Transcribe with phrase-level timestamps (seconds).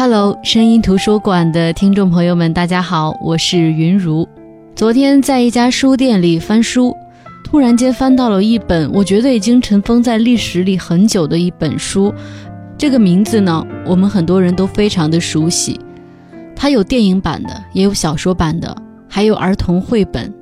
[0.00, 4.28] Hello，声音图书馆的听众朋友们，大家好，我是云如。
[4.76, 6.96] 昨天在一家书店里翻书，
[7.42, 12.14] 突然间翻到了一本我觉得已经尘封在历史里很久的一本书。
[12.78, 15.80] 这个名字呢，我们很多人都非常的熟悉。
[16.54, 18.72] 它有电影版的，也有小说版的，
[19.08, 20.32] 还有儿童绘本，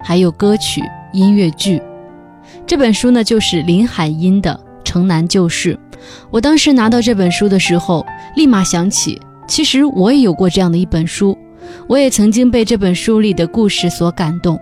[0.00, 0.82] 还有歌曲、
[1.12, 1.80] 音乐剧。
[2.66, 5.74] 这本书呢，就是林海音的《城南旧事》。
[6.30, 8.04] 我当时拿到这本书的时候，
[8.36, 9.18] 立马想起，
[9.48, 11.36] 其实我也有过这样的一本书，
[11.88, 14.60] 我也曾经被这本书里的故事所感动，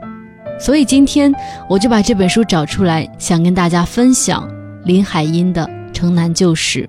[0.61, 1.35] 所以今天
[1.69, 4.49] 我就把这本书找出来，想跟大家分享
[4.85, 6.89] 林海音的《城南旧事》。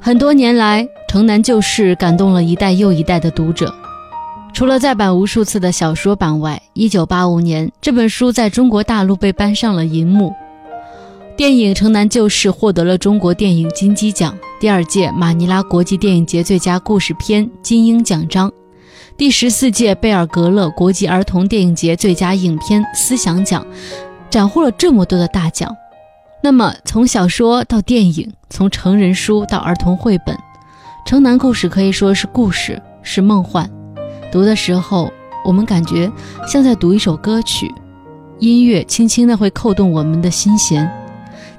[0.00, 3.74] 很多年来，《城南旧事》感动了一代又一代的读者。
[4.56, 10.32] 除了再版无数次的小说版外，一九八五年这本书在中国大陆被搬上了银幕。
[11.36, 18.50] 电影《城南旧事》获得了中国电影金鸡奖、第二届马尼拉国际电影节最佳故事片金鹰奖章、
[19.18, 23.62] 第十四届贝尔格勒国际儿童电影节最佳影片思想奖，
[24.30, 25.70] 斩获了这么多的大奖。
[26.42, 30.34] 那么，从小说到电影，从成人书到儿童绘本，
[31.04, 33.70] 《城南故事》可以说是故事，是梦幻。
[34.36, 35.10] 读的时候，
[35.42, 36.12] 我们感觉
[36.46, 37.74] 像在读一首歌曲，
[38.38, 40.86] 音乐轻轻的会扣动我们的心弦，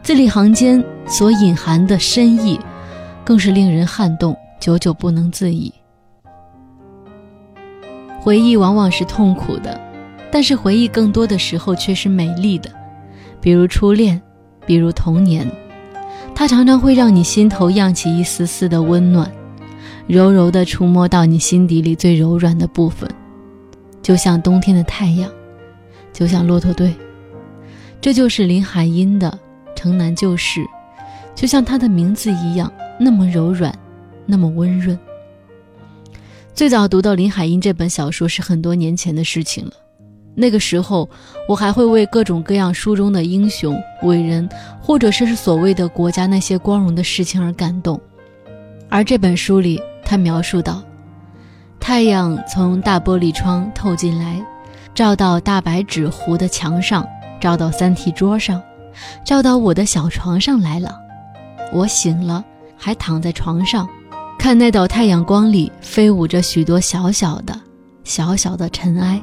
[0.04, 2.60] 字里行间所隐含的深意，
[3.26, 5.74] 更是令人撼动，久久不能自已。
[8.22, 9.82] 回忆往往是痛苦的，
[10.30, 12.70] 但是回忆更多的时候却是美丽的，
[13.42, 14.22] 比如初恋，
[14.68, 15.50] 比如童年，
[16.36, 19.32] 它常常会让你心头漾起一丝丝的温暖。
[20.08, 23.10] 柔柔地触摸到你心底里最柔软的部分，
[24.02, 25.30] 就像冬天的太阳，
[26.14, 26.96] 就像骆驼队。
[28.00, 29.38] 这就是林海音的
[29.76, 30.62] 《城南旧事》，
[31.36, 33.78] 就像它的名字一样，那么柔软，
[34.26, 34.98] 那么温润。
[36.54, 39.74] 最早读到林海音这本小说是很多年前的事情了，
[40.36, 41.10] 那个时候
[41.50, 44.48] 我还会为各种各样书中的英雄伟人，
[44.82, 48.00] 或者是所谓的国家那些光荣的事情而感动，
[48.88, 49.78] 而这本书里。
[50.10, 50.82] 他描述道
[51.82, 54.42] ：“太阳从大玻璃窗透进来，
[54.96, 57.06] 照到大白纸糊的墙上，
[57.42, 58.64] 照到三体桌上，
[59.26, 60.98] 照到我的小床上来了。
[61.74, 62.42] 我醒了，
[62.78, 63.86] 还躺在床上，
[64.40, 67.60] 看那道太阳光里飞舞着许多小小的、
[68.06, 69.22] 小小的尘埃。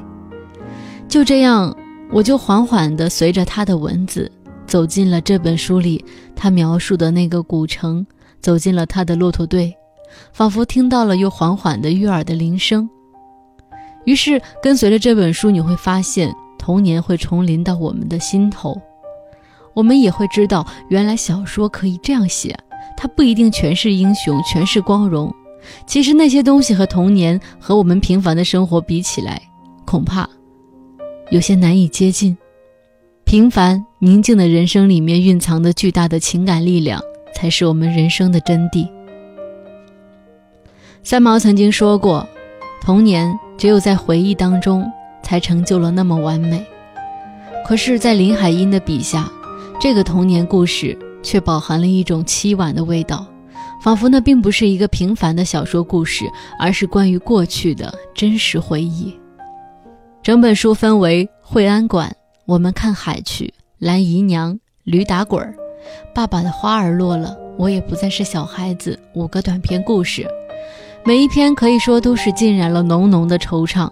[1.07, 1.75] 就这样，
[2.11, 4.31] 我就缓缓地随着他的文字，
[4.67, 8.05] 走进了这本书里他描述的那个古城，
[8.39, 9.75] 走进了他的骆驼队。”
[10.33, 12.89] 仿佛听到了又缓缓的悦耳的铃声，
[14.05, 18.79] 于是跟随着这本书，你会发现童年会重临到我们的心头，
[19.73, 22.57] 我们也会知道，原来小说可以这样写，
[22.97, 25.33] 它不一定全是英雄，全是光荣。
[25.87, 29.41] 其实那些东西和童年和我们平凡的生活比起来，
[29.85, 30.29] 恐怕
[31.31, 32.37] 有些难以接近。
[33.25, 37.01] 平凡宁静的人生里面蕴藏的巨大的情感力量，
[37.33, 38.87] 才是我们人生的真谛。
[41.05, 42.27] 三毛曾经说过
[42.81, 46.65] ：“童年只有在回忆当中，才成就了那么完美。”
[47.63, 49.31] 可是，在林海音的笔下，
[49.79, 53.23] 这个童年故事却饱含了一种凄婉的味道，
[53.83, 56.25] 仿佛那并不是一个平凡的小说故事，
[56.59, 59.15] 而是关于过去的真实回忆。
[60.23, 62.09] 整本书分为《惠安馆》
[62.47, 63.45] 《我们看海去》
[63.77, 64.53] 《蓝姨娘》
[64.85, 65.39] 《驴打滚》
[66.15, 67.27] 《爸爸的花儿落了》
[67.59, 70.27] 《我也不再是小孩子》五个短篇故事。
[71.07, 73.87] 每一篇可以说都是浸染了浓浓的惆怅，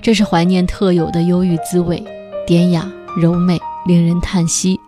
[0.00, 2.00] 这是怀念特有的忧郁滋味，
[2.46, 4.78] 典雅柔美，令人叹息。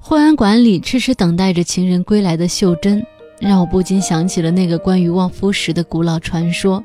[0.00, 3.00] 惠安馆里痴痴等待着情人归来的秀珍，
[3.40, 6.82] 让我不禁想起了那个关于望夫石的古老传说。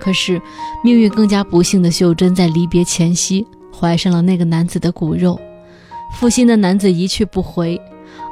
[0.00, 0.42] 可是
[0.82, 5.40] 命运更加不幸的秀珍，在离别前夕怀上了那个男子的骨肉，
[6.18, 7.80] 负心的男子一去不回。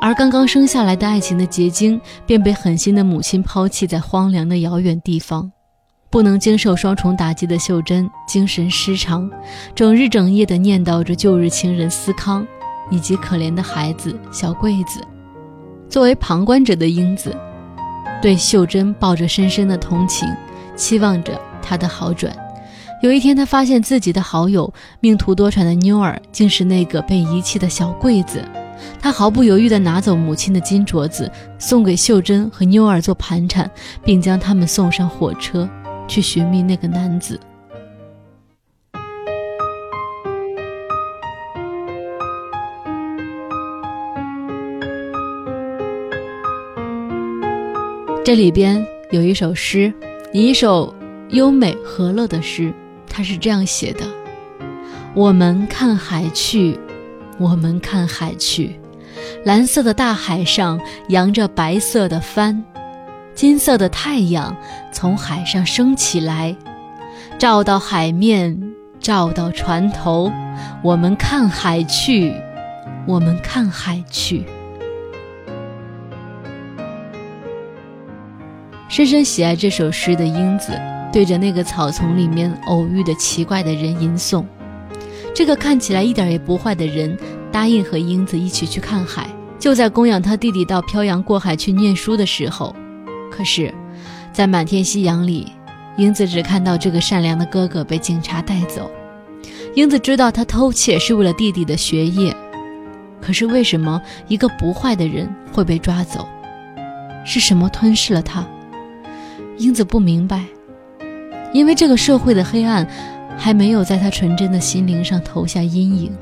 [0.00, 5.50] 而刚刚生下来的爱情的结晶，便被狠心的母亲抛弃在荒凉的遥远地方。
[6.08, 9.28] 不能经受双重打击的秀珍精神失常，
[9.74, 12.46] 整日整夜地念叨着旧日情人思康，
[12.90, 15.00] 以及可怜的孩子小桂子。
[15.88, 17.36] 作为旁观者的英子，
[18.22, 20.28] 对秀珍抱着深深的同情，
[20.76, 22.34] 期望着她的好转。
[23.02, 28.42] 有一天，她发现自己的好友命途多舛的妞儿，竟是那个被遗弃的小桂子。
[29.00, 33.70] 他毫不犹豫地拿走母亲的金镯子，送给秀珍和妞儿做盘缠，
[34.04, 35.68] 并将他们送上火车，
[36.08, 37.38] 去寻觅那个男子。
[48.24, 49.92] 这里边有一首诗，
[50.32, 50.92] 一首
[51.28, 52.74] 优美和乐的诗，
[53.08, 54.00] 它是这样写的
[55.14, 56.76] ：“我们看海去，
[57.38, 58.80] 我们看海去，
[59.44, 62.64] 蓝色的大海上扬着白色的帆，
[63.34, 64.56] 金色的太阳
[64.92, 66.56] 从海上升起来，
[67.38, 68.58] 照到海面，
[68.98, 70.32] 照到船头。
[70.82, 72.34] 我们看海去，
[73.06, 74.46] 我们看海去。
[78.88, 80.72] 深深喜爱这首诗的英子，
[81.12, 84.44] 对着那个草丛里面偶遇的奇怪的人吟诵。
[85.36, 87.14] 这个看起来一点也不坏的人
[87.52, 89.28] 答应和英子一起去看海，
[89.58, 92.74] 就在供养他弟弟到漂洋过海去念书的时候。
[93.30, 93.70] 可是，
[94.32, 95.52] 在满天夕阳里，
[95.98, 98.90] 英子只看到这个善良的哥哥被警察带走。
[99.74, 102.34] 英子知道他偷窃是为了弟弟的学业，
[103.20, 106.26] 可是为什么一个不坏的人会被抓走？
[107.26, 108.42] 是什么吞噬了他？
[109.58, 110.46] 英子不明白，
[111.52, 112.88] 因为这个社会的黑暗
[113.36, 116.12] 还没有在他纯真的心灵上投下阴影。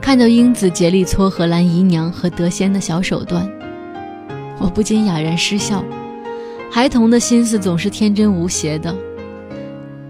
[0.00, 3.48] 看到英子竭力撮合蓝姨娘和德仙的小手段，
[4.58, 5.82] 我不禁哑然失笑。
[6.70, 8.94] 孩童的心思总是天真无邪的，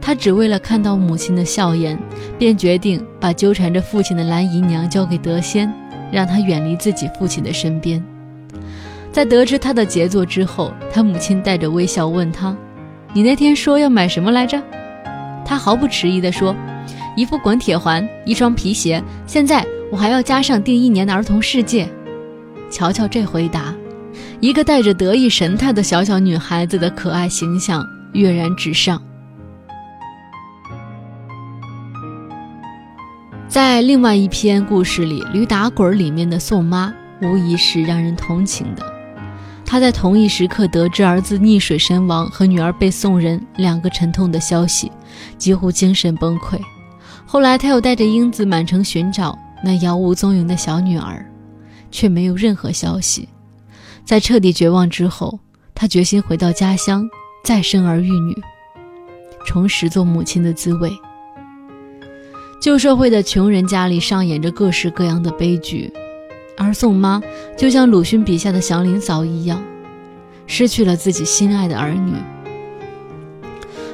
[0.01, 1.99] 他只为了看到母亲的笑颜，
[2.39, 5.73] 便决定把纠缠着父亲的蓝姨娘交给德仙，
[6.11, 8.03] 让他远离自己父亲的身边。
[9.13, 12.57] 在得知他的杰作之后，他母亲带着微笑问他
[13.13, 14.63] ：“你那天说要买什么来着？”
[15.45, 16.55] 他毫不迟疑地说
[17.17, 19.03] ：“一副滚铁环，一双皮鞋。
[19.27, 21.89] 现在我还要加上订一年的儿童世界。”
[22.71, 23.75] 瞧瞧这回答，
[24.41, 29.03] 一个带着得意神态的小小女孩子的可爱形象跃然纸上。
[33.47, 38.83] 在另外一篇故事里，《驴打滚》里面的宋妈无疑是让人同情的。
[39.67, 44.91] 她在同一时刻得知儿子溺水身亡和女儿被送人两个沉痛的消息，
[45.39, 46.61] 几乎精神崩溃。
[47.27, 51.25] 后来他又带着英子满城寻找那杳无踪影的小女儿，
[51.91, 53.29] 却没有任何消息。
[54.05, 55.39] 在彻底绝望之后，
[55.75, 57.09] 他决心回到家乡，
[57.45, 58.37] 再生儿育女，
[59.47, 60.91] 重拾做母亲的滋味。
[62.61, 65.93] 旧社会的穷人家里上演着各式各样的悲剧。
[66.59, 67.21] 而宋妈
[67.57, 69.61] 就像鲁迅笔下的祥林嫂一样，
[70.47, 72.13] 失去了自己心爱的儿女。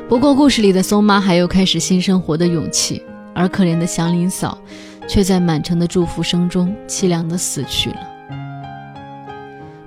[0.09, 3.03] 不过，故事里的松妈还有开始新生活的勇气，
[3.35, 4.57] 而可怜的祥林嫂
[5.07, 7.99] 却在满城的祝福声中凄凉地死去了。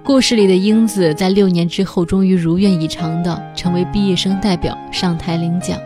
[0.04, 5.80] 故事里的英子在六年之后，终于如愿以偿地成为毕业生代表上台领奖。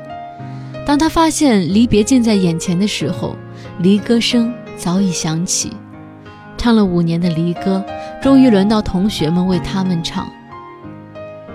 [0.85, 3.37] 当他发现离别近在眼前的时候，
[3.79, 5.71] 离歌声早已响起。
[6.57, 7.81] 唱了五年的离歌，
[8.21, 10.27] 终于轮到同学们为他们唱。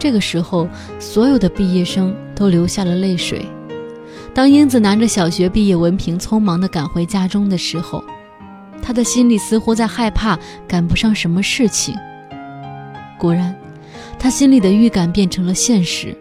[0.00, 0.66] 这个时候，
[0.98, 3.44] 所有的毕业生都流下了泪水。
[4.32, 8.02] 当英子拿着小学毕业文凭，匆忙地赶回家中的时候，
[8.80, 11.94] 她的心里似乎在害怕赶不上什么事情。
[13.18, 13.54] 果然，
[14.18, 16.16] 她心里的预感变成了现实。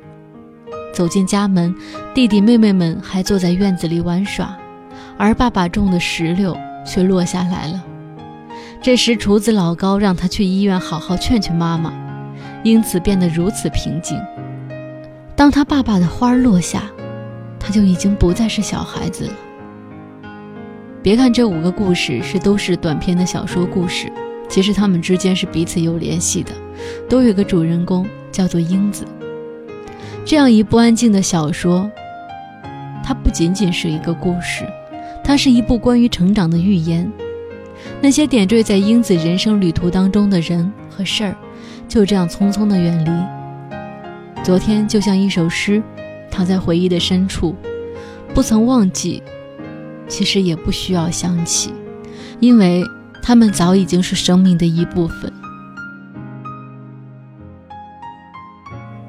[0.94, 1.74] 走进家门，
[2.14, 4.58] 弟弟妹妹们还坐在院子里玩耍，
[5.18, 6.54] 而爸爸种的石榴
[6.86, 7.82] 却落下来了。
[8.82, 11.94] 这时，厨子老高让他去医院好好劝劝妈妈，
[12.64, 14.20] 因此变得如此平静。
[15.36, 16.84] 当他爸爸的花落下，
[17.60, 19.34] 他就已经不再是小孩子了。
[21.02, 24.12] 别看这五个故事是都是短篇的小说故事，
[24.50, 26.52] 其实他们之间是彼此有联系的，
[27.08, 29.06] 都有个主人公叫做英子。
[30.26, 31.90] 这样一部安静的小说，
[33.02, 34.66] 它不仅仅是一个故事，
[35.24, 37.10] 它是一部关于成长的寓言。
[38.02, 41.36] 那些点缀在英子人生旅途当中的人和事儿，
[41.90, 44.44] 就这样匆匆的远离。
[44.44, 45.84] 昨天就像一首诗，
[46.32, 47.56] 躺在回忆的深处，
[48.34, 49.22] 不曾忘记，
[50.08, 51.74] 其实也不需要想起，
[52.40, 52.84] 因为
[53.22, 55.34] 他们早已经是生命的一部分。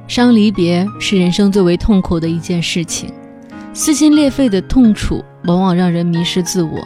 [0.08, 3.12] 伤离别是人生最为痛苦的一件事情，
[3.72, 6.80] 撕心裂肺的痛楚往往让人迷失自我。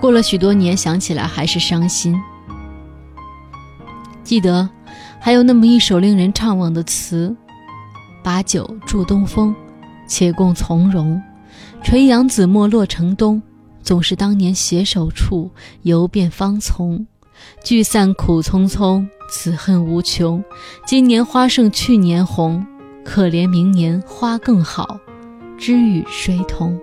[0.00, 2.18] 过了许多年，想起来还是伤心。
[4.24, 4.68] 记得
[5.22, 7.36] 还有那么一首令人怅惘的词
[8.24, 9.54] ：“把酒祝东风，
[10.08, 11.20] 且共从容。
[11.82, 13.40] 垂杨紫陌洛城东，
[13.82, 15.50] 总是当年携手处，
[15.82, 17.06] 游遍芳丛。
[17.62, 20.42] 聚散苦匆匆，此恨无穷。
[20.86, 22.66] 今年花胜去年红，
[23.04, 24.98] 可怜明年花更好，
[25.58, 26.78] 知与谁同？”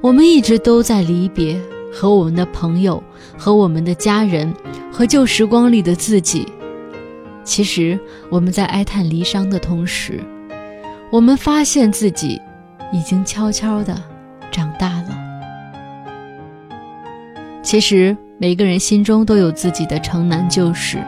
[0.00, 1.60] 我们一直都在离别，
[1.92, 3.02] 和我们的朋友，
[3.36, 4.54] 和我们的家人，
[4.92, 6.46] 和旧时光里的自己。
[7.44, 7.98] 其实
[8.30, 10.18] 我们在哀叹离殇的同时，
[11.10, 12.40] 我们发现自己
[12.92, 14.02] 已经悄悄地
[14.50, 15.18] 长大了。
[17.62, 20.98] 其实每个人心中都有自己的城南旧事，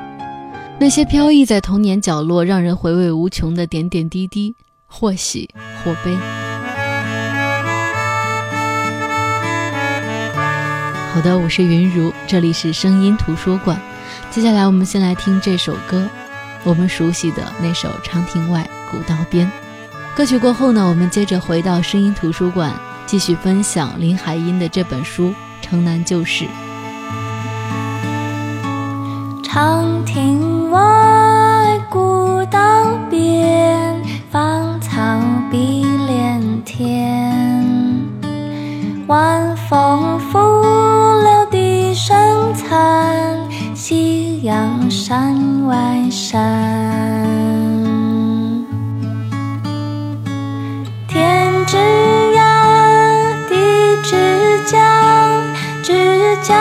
[0.79, 4.55] 那些飘逸在童年角落、让人回味无穷的点点滴滴，
[4.87, 5.49] 或喜
[5.83, 6.17] 或悲。
[11.13, 13.81] 好的，我是云如，这里是声音图书馆。
[14.31, 16.07] 接下来我们先来听这首歌，
[16.67, 19.47] 我们熟悉的那首《长亭外，古道边》。
[20.17, 22.73] 歌曲过后呢，我们接着回到声音图书馆，
[23.07, 25.29] 继续分享林海音的这本书
[25.63, 26.45] 《城南旧事》。
[29.45, 35.01] 长亭外，古道边，芳草
[35.49, 37.65] 碧连天，
[39.07, 40.39] 晚风拂
[41.23, 43.46] 柳笛声残。
[43.77, 46.41] 夕阳山外山，
[51.07, 52.41] 天之涯，
[53.51, 53.55] 地
[54.03, 54.17] 之
[54.65, 54.79] 角，
[55.83, 55.93] 知
[56.43, 56.55] 交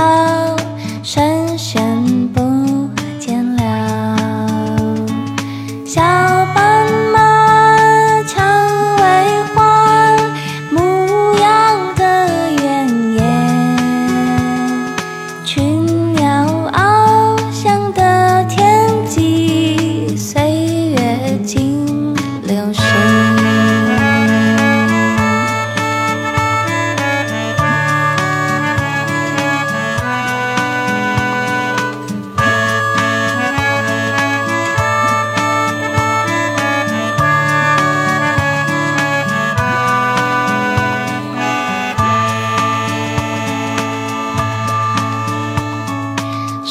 [0.00, 0.29] hati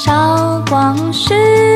[0.02, 1.69] 韶光逝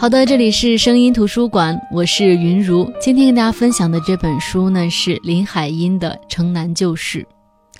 [0.00, 2.88] 好的，这里是声音图书馆，我是云如。
[3.00, 7.26] 今天跟大家分享的这本书呢，是林海音的《城南旧事》。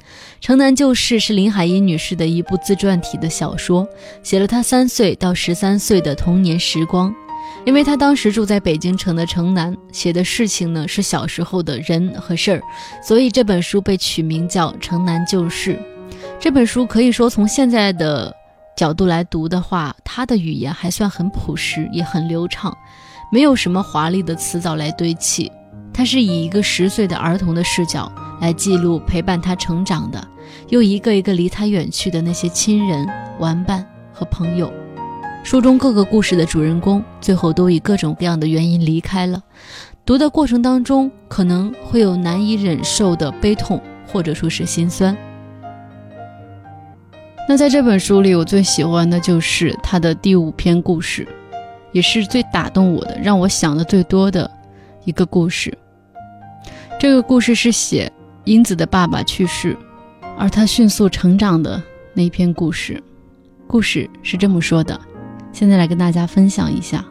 [0.40, 3.87] 《城南旧事》是林海音女士的一部自传体的小说，
[4.20, 7.14] 写了她三岁到十三岁的童年时光。
[7.64, 12.60] 因为她当时住在北京城的城南，写的事情呢是小时候的人和事儿，
[13.00, 15.75] 所以这本书被取名叫《城南旧事》。
[16.40, 18.34] 这本书可以说从现在的。
[18.78, 22.73] 角度来读的话，他的语言还算很朴实，也很流畅，
[23.32, 25.50] 没有什么华丽的词藻来堆砌。
[25.92, 30.25] 他是以一个十岁的儿童的视角来记录陪伴他成长的，
[30.68, 33.04] 又一个一个离他远去的那些亲人、
[33.40, 34.73] 玩伴和朋友。
[35.42, 39.42] 书中各个故事的主人公最后都以各种各样的原因离开了。
[40.06, 45.16] 读的过程当中，可能会有难以忍受的悲痛，或者说是心酸。
[47.50, 51.26] 那在这本书里，我最喜欢的就是他的第五篇故事，
[51.93, 54.49] 也是最打动我的，让我想的最多的
[55.07, 55.76] 一个故事。
[57.00, 58.12] 这个故事是写
[58.45, 59.75] 英子的爸爸去世，
[60.37, 63.02] 而他迅速成长的那一篇故事。
[63.67, 65.00] 故事是这么说的，
[65.50, 67.02] 现在来跟大家分享一下。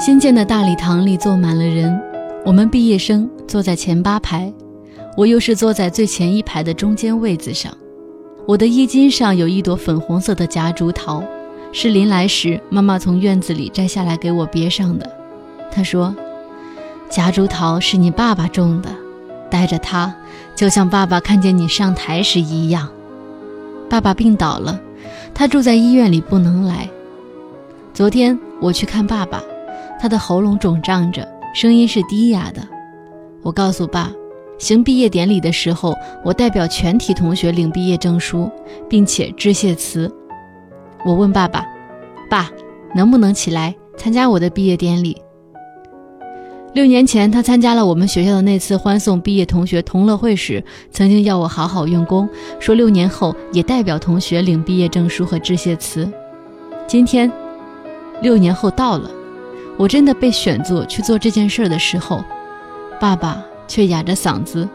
[0.00, 2.00] 新建的大礼堂里坐满了人，
[2.42, 4.50] 我们毕业生坐在前八排，
[5.14, 7.70] 我又是坐在最前一排的中间位子上。
[8.46, 11.22] 我的衣襟上有一朵粉红色的夹竹桃，
[11.70, 15.06] 是临来时妈妈从院子里摘下来给我别上的。
[15.70, 16.16] 她说
[17.10, 18.88] ：“夹竹桃是你爸爸种的，
[19.50, 20.14] 带着它，
[20.56, 22.88] 就像爸爸看见你上台时一样。”
[23.90, 24.80] 爸爸病倒了，
[25.34, 26.88] 他住在医院里不能来。
[27.92, 29.42] 昨天我去看爸爸，
[30.00, 32.66] 他的喉咙肿胀着，声音是低哑的。
[33.42, 34.10] 我告诉爸，
[34.58, 38.50] 行毕业典礼的时候，我代表全体同学领毕业证书，
[38.88, 40.10] 并且致谢词。
[41.04, 41.66] 我问爸爸
[42.30, 42.50] ：“爸，
[42.94, 45.20] 能不能起来参加我的毕业典礼？”
[46.72, 52.26] 六年前，他参加了我们学校的那次欢送毕业同学同乐会时，曾经要我好好用功，
[52.58, 56.10] 说六年后也代表同学领毕业证书和致谢词。
[56.86, 57.30] 今天，
[58.22, 59.10] 六年后到了，
[59.80, 62.22] 我真的被选做去做这件事的时候，
[63.00, 64.68] 爸爸却哑着嗓子，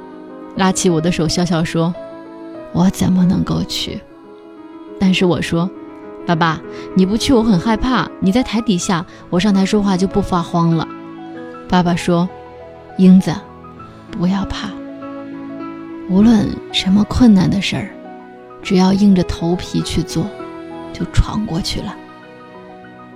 [0.56, 1.94] 拉起我的手，笑笑说
[2.74, 4.02] ：“我怎么能够去？”
[5.00, 5.70] 但是我说
[6.26, 6.60] ：“爸爸，
[6.96, 10.88] 你不去我很害怕，你在台底下，我上台说话就不发慌了。”
[11.70, 12.28] 爸爸说
[12.98, 13.32] ：“英子，
[14.10, 14.70] 不要怕。
[16.10, 17.90] 无论什么困难的事儿，
[18.64, 20.26] 只要硬着头皮去做，
[20.92, 21.96] 就闯过去了。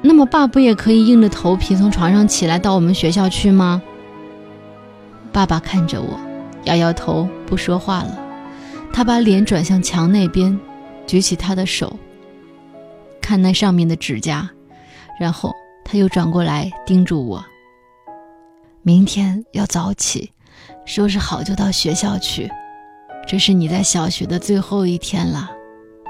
[0.02, 3.82] 那么，爸不也可以硬着头皮从床上起来到我们学校去吗？”
[5.32, 6.20] 爸爸看着我，
[6.64, 8.18] 摇摇头，不说话了。
[8.92, 10.58] 他把脸转向墙那边，
[11.06, 12.00] 举起他的手，
[13.22, 14.50] 看那上面的指甲，
[15.20, 15.54] 然后
[15.86, 17.44] 他又转过来叮嘱我。
[18.82, 20.32] 明天要早起，
[20.86, 22.50] 收拾好就到学校去。
[23.28, 25.52] 这是你在小学的最后一天了，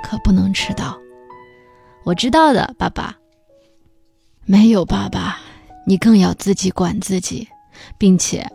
[0.04, 0.98] 可不能迟到。
[2.04, 3.18] 我知道的，爸爸。
[4.52, 5.38] 没有爸爸，
[5.86, 7.48] 你更要自己管自己，
[8.00, 8.52] 并且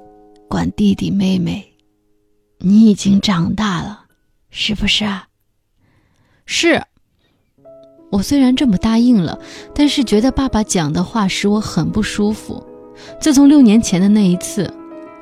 [0.49, 1.65] 管弟弟妹妹。
[2.59, 4.07] 你已经长大了，
[4.51, 5.29] 是不是啊？
[6.47, 6.83] 是。
[8.11, 9.39] 我虽然这么答应了，
[9.73, 12.67] 但是觉得爸爸讲的话使我很不舒服。
[13.21, 14.69] 自从六年前的那一次，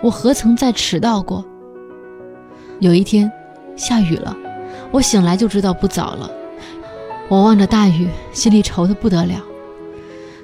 [0.00, 1.44] 我何曾再迟到过？
[2.80, 3.30] 有一天，
[3.76, 4.34] 下雨了，
[4.90, 6.30] 我醒来就知道不早了。
[7.28, 9.38] 我望着大雨，心里愁得不得了。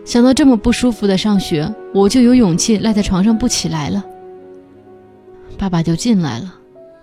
[0.09, 4.03] 想到这么不舒服的上学，我就有勇气赖在床上不起来了。
[5.59, 6.55] 爸爸就进来了，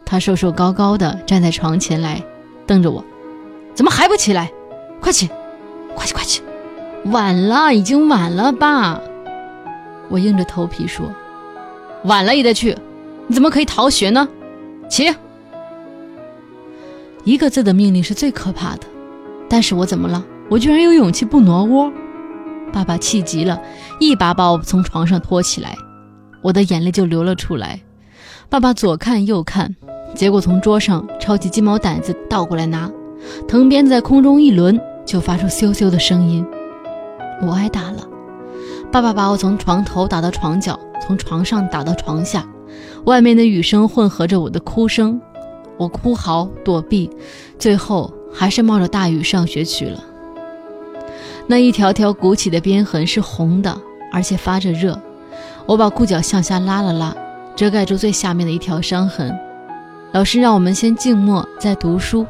[0.04, 2.20] 他瘦瘦高高的站在床前来，
[2.66, 3.06] 瞪着我
[3.76, 4.52] ：“怎么还不起来？
[5.00, 5.30] 快起，
[5.94, 6.42] 快起，快起！
[7.12, 9.00] 晚了，已经晚了，爸。”
[10.10, 11.06] 我硬着头皮说
[12.06, 12.76] ：“晚了也得去，
[13.28, 14.28] 你怎么可以逃学呢？
[14.90, 15.14] 起！”
[17.24, 18.88] 一个字的命令是最可怕的，
[19.48, 20.26] 但是我怎么了？
[20.50, 21.94] 我居然有勇气不挪窝！
[22.76, 23.58] 爸爸气急了，
[24.02, 25.78] 一把把我从床上拖起来，
[26.42, 27.80] 我的眼泪就流了出来。
[28.50, 29.74] 爸爸左看右看，
[30.14, 32.92] 结果从桌上抄起鸡毛掸子倒过来拿，
[33.48, 36.46] 藤鞭在空中一抡，就发出咻咻的声音。
[37.42, 38.06] 我挨打了。
[38.92, 42.46] 爸爸把我从床头打到床角，从床上打到床下，
[43.06, 45.22] 外面的雨声混合着我的哭声，
[45.78, 47.10] 我哭嚎躲避，
[47.58, 50.04] 最后还是冒着大雨上学去了。
[51.48, 53.80] 那一条条鼓起的鞭痕是红的，
[54.12, 55.00] 而且发着热。
[55.66, 57.16] 我把裤脚向下拉了拉，
[57.56, 59.32] 遮盖住最下面的一条伤痕。
[60.12, 62.26] 老师让我们先静默，再读书，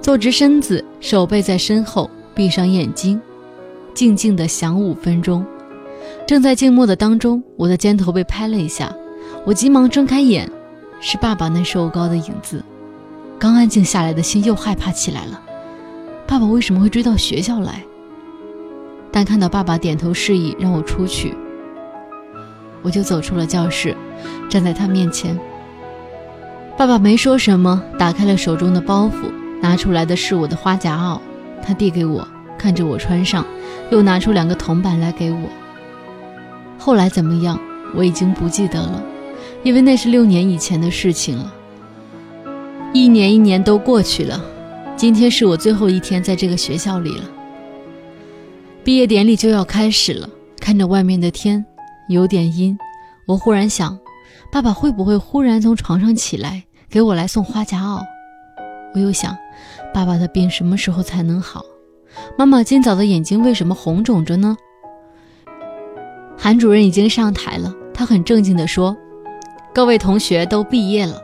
[0.00, 3.20] 坐直身子，手背在身后，闭上眼睛，
[3.94, 5.44] 静静地想五分钟。
[6.26, 8.94] 正在静默的当中，我的肩头被拍了一下，
[9.44, 10.48] 我急忙睁开眼，
[11.00, 12.62] 是爸爸那瘦高的影子。
[13.38, 15.40] 刚安静下来的心又害怕起来了，
[16.26, 17.82] 爸爸为什么会追到学校来？
[19.16, 21.34] 但看到爸爸点头示意让我出去，
[22.82, 23.96] 我就走出了教室，
[24.46, 25.40] 站在他面前。
[26.76, 31.18] 爸爸没说什么，打开了手中的包袱，拿出来的是我的花夹袄，
[31.62, 33.42] 他递给我，看着我穿上，
[33.90, 35.48] 又拿出两个铜板来给我。
[36.78, 37.58] 后来怎么样，
[37.94, 39.02] 我已经不记得了，
[39.62, 41.54] 因为那是六年以前的事情了。
[42.92, 44.38] 一年一年都过去了，
[44.94, 47.24] 今天是我最后一天在这个学校里了。
[48.86, 51.66] 毕业典礼就要开始了，看着外面的天
[52.08, 52.78] 有点阴，
[53.26, 53.98] 我忽然想，
[54.52, 58.00] 爸爸会不会忽然从床上起来给我来送花夹袄？
[58.94, 59.36] 我又想，
[59.92, 61.64] 爸爸的病什么时候才能好？
[62.38, 64.56] 妈妈今早的眼睛为什么红肿着呢？
[66.38, 68.96] 韩主任已经上台了，他很正经地说
[69.74, 71.20] ：“各位同学都毕业了，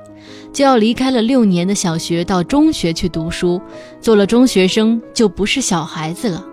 [0.52, 3.62] 就要离开了六年的小学，到中学去读书。
[4.00, 6.44] 做了中学生就不是小孩子了。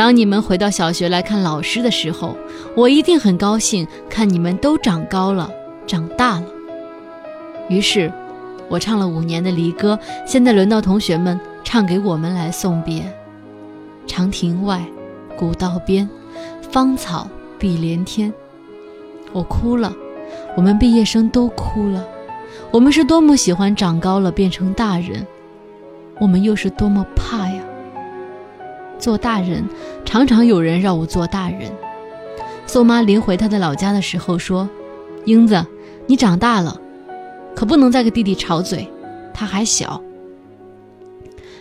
[0.00, 2.34] 当你们回到小学来看老师的时候，
[2.74, 5.50] 我一定很高兴，看你们都长高了，
[5.86, 6.46] 长大了。
[7.68, 8.10] 于是，
[8.70, 13.02] 我唱了五年的离歌，现在轮到同学们唱给我们来送别。
[14.06, 14.82] 长亭外，
[15.36, 16.08] 古道边，
[16.62, 18.32] 芳草碧连天。
[19.34, 19.92] 我哭了，
[20.56, 22.08] 我们毕业生都哭了。
[22.70, 25.26] 我们是多么喜欢长高了变成大人，
[26.18, 27.59] 我们又是多么怕呀！
[29.00, 29.64] 做大人，
[30.04, 31.72] 常常有人让我做大人。
[32.66, 34.68] 宋妈临回她的老家的时候说
[35.26, 35.66] ：“英子，
[36.06, 36.80] 你长大了，
[37.56, 38.88] 可不能再跟弟弟吵嘴，
[39.34, 40.00] 他还小。”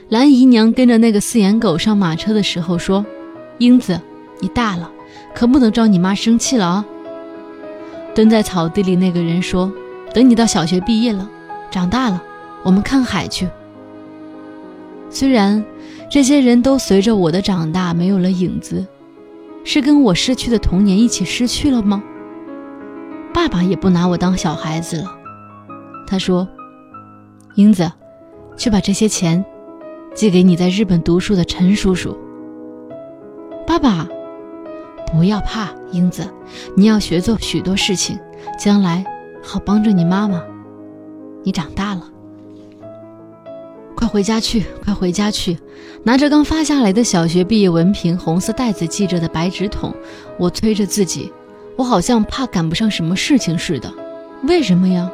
[0.09, 3.05] 蓝姨娘跟着那个四眼狗上马车的时候说
[3.57, 3.99] ：“英子，
[4.39, 4.91] 你大了，
[5.33, 6.85] 可不能招你妈生气了啊。”
[8.13, 9.71] 蹲在草地里那个人说。
[10.11, 11.29] 等你到小学毕业了，
[11.69, 12.19] 长大了，
[12.63, 13.47] 我们看海去。
[15.11, 15.63] 虽然
[16.09, 18.85] 这些人都随着我的长大没有了影子，
[19.63, 22.03] 是跟我失去的童年一起失去了吗？
[23.31, 25.15] 爸爸也不拿我当小孩子了。
[26.07, 26.47] 他说
[27.53, 27.91] ：“英子，
[28.57, 29.45] 去把这些钱
[30.15, 32.17] 寄给你在日本读书的陈叔叔。”
[33.67, 34.07] 爸爸，
[35.11, 36.27] 不要怕，英子，
[36.75, 38.17] 你要学做许多事情，
[38.57, 39.05] 将来。
[39.41, 40.43] 好帮着你妈妈，
[41.43, 42.03] 你长大了，
[44.09, 45.57] 回家去，快回家去！
[46.03, 49.93] 拿着刚发下来的小学毕业文凭，红色袋子系着的白纸筒，
[50.37, 51.31] 我催着自己，
[51.77, 53.93] 我好像怕赶不上什么事情似的。
[54.43, 55.09] 为什么呀？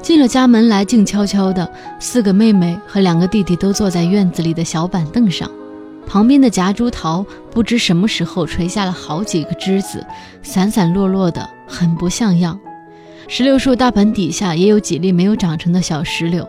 [0.00, 5.50] 进了家门来，静悄悄的，四个妹妹和两个弟弟都坐在院子里的小板凳上，
[6.06, 10.06] 旁边的夹竹桃不知什么时候垂下了好几个枝子，
[10.42, 12.60] 散散落落的，很不像样。
[13.26, 16.46] 石榴树大盆底下也有几粒没有长成的小石榴，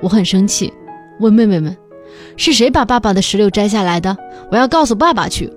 [0.00, 0.72] 我很生气，
[1.20, 1.76] 问妹妹们
[2.36, 4.16] ：“是谁把爸爸的石榴摘下来的？
[4.50, 5.52] 我要告诉爸爸去。”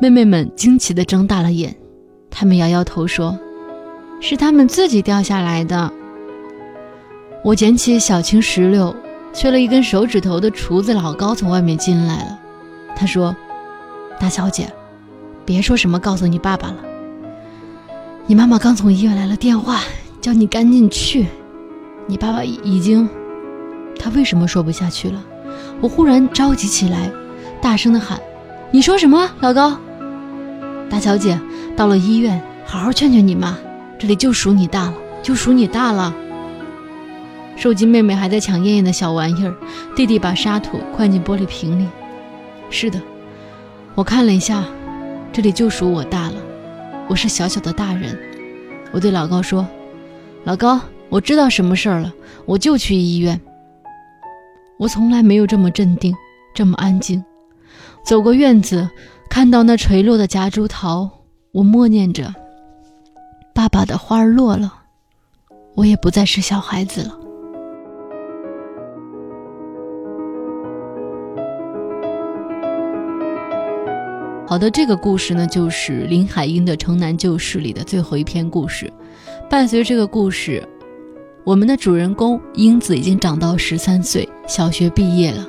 [0.00, 1.74] 妹妹们惊奇地睁大了眼，
[2.30, 3.38] 她们摇摇头说
[4.20, 5.90] ：“是他们自己掉下来的。”
[7.42, 8.94] 我捡起小青石榴，
[9.32, 12.38] 缺了一根手指头的厨子老高从外面进来了，
[12.94, 13.34] 他说
[14.20, 14.68] ：“大小姐，
[15.44, 16.76] 别说什么告诉你爸爸了。”
[18.26, 19.80] 你妈妈刚从医院来了电话，
[20.20, 21.26] 叫你赶紧去。
[22.06, 23.08] 你爸爸已经……
[23.98, 25.24] 他为什么说不下去了？
[25.80, 27.10] 我忽然着急起来，
[27.60, 28.20] 大声的喊
[28.70, 29.78] ：“你说什么，老高？
[30.88, 31.38] 大小姐，
[31.76, 33.56] 到了医院，好好劝劝你妈，
[33.98, 36.14] 这里就属你大了，就属你大了。”
[37.56, 39.54] 手机妹妹还在抢燕燕的小玩意儿，
[39.94, 41.86] 弟弟把沙土灌进玻璃瓶里。
[42.68, 43.00] 是的，
[43.94, 44.64] 我看了一下，
[45.32, 46.34] 这里就属我大了。
[47.08, 48.18] 我是小小的大人，
[48.92, 49.66] 我对老高说
[50.44, 52.12] ：“老高，我知道什么事儿了，
[52.44, 53.40] 我就去医院。”
[54.78, 56.14] 我从来没有这么镇定，
[56.54, 57.24] 这么安静。
[58.04, 58.88] 走过院子，
[59.30, 61.10] 看到那垂落的夹竹桃，
[61.52, 62.34] 我默念着
[63.54, 64.72] ：“爸爸的花儿落了，
[65.74, 67.18] 我也不再是小孩子了。”
[74.46, 78.92] 好的，这个故事呢，就是林海音的《城南旧事》里的最后一篇故事。
[79.50, 80.62] 伴随这个故事，
[81.46, 85.46] 我们的主人公英子已经长到十三岁，小学毕业了，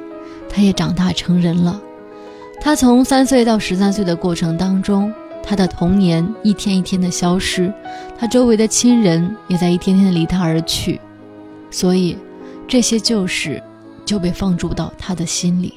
[0.47, 1.81] 她也长大成人了。
[2.61, 7.73] 她从三岁到十三岁的过程当中，她的童年一天一天的消失，
[8.15, 11.01] 她周围的亲人也在一天天的离她而去，
[11.71, 12.15] 所以
[12.67, 13.59] 这些旧事
[14.05, 15.73] 就被放逐到她的心里。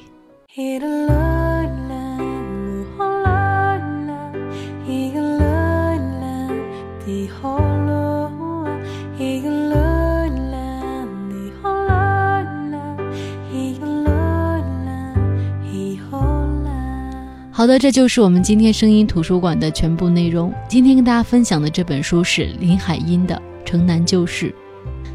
[17.61, 20.51] 好的，这就是我们今天声音图书馆的全部内容。
[20.67, 24.47] 今天跟大家分享的这本书是林海音的《城南旧事》。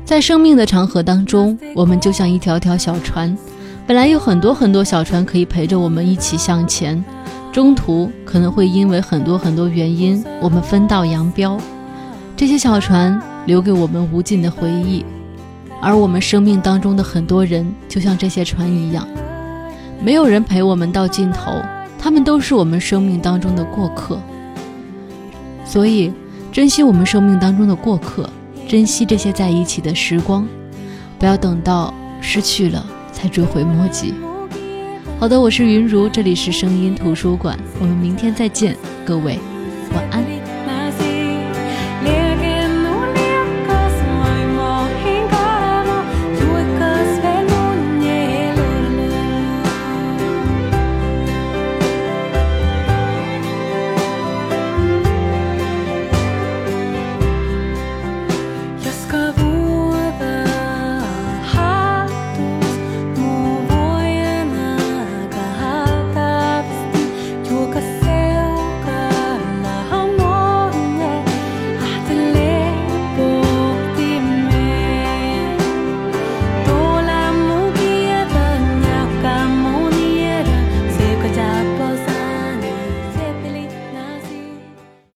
[0.04, 3.36] 在生命的长河当中，我们就像一条条小船，
[3.84, 7.04] 本来有很多很多小船可以陪着我们一起向前，
[7.50, 11.58] 中途可能会因为很多很多原因，我们分道扬镳。
[12.36, 15.04] 这些小船留给我们无尽的回忆，
[15.82, 19.04] 而我们生命当中的很多人，就像这些船一样，
[20.00, 21.50] 没有人陪我们到尽头。
[21.98, 24.20] 他们都是我们生命当中的过客，
[25.64, 26.12] 所以
[26.52, 28.28] 珍惜我们生命当中的过客，
[28.68, 30.46] 珍惜这些在一起的时光，
[31.18, 34.14] 不要等到失去了才追悔莫及。
[35.18, 39.38] 好的，我是云如，这里是声音图书馆，我们明天再见，各位
[39.94, 40.35] 晚安。